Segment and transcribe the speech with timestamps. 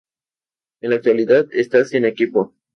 [0.81, 2.55] En la actualidad está sin equipo.